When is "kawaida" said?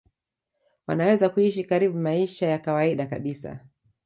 2.59-3.05